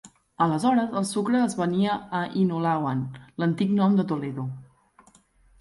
Aleshores, 0.43 0.93
el 1.01 1.05
sucre 1.09 1.41
es 1.49 1.57
venia 1.59 1.97
a 2.21 2.21
Hinulawan, 2.39 3.05
l'antic 3.45 3.77
nom 3.83 3.99
de 4.01 4.07
Toledo. 4.15 4.49